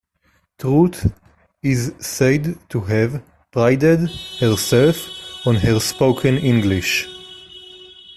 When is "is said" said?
1.61-2.57